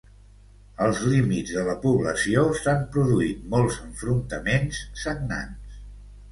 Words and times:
Als 0.85 1.01
límits 1.11 1.53
de 1.57 1.65
la 1.67 1.75
població 1.83 2.47
s'han 2.63 2.81
produït 2.97 3.45
molts 3.55 3.79
enfrontaments 3.85 4.83
sagnants. 5.07 5.81